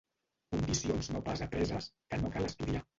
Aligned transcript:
Condicions 0.55 1.11
no 1.17 1.23
pas 1.29 1.47
apreses, 1.49 1.93
que 2.09 2.25
no 2.27 2.37
cal 2.37 2.53
estudiar. 2.53 2.89